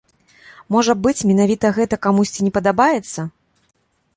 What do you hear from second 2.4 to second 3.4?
не падабаецца?